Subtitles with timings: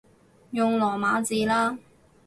[0.49, 1.77] 用羅馬字啦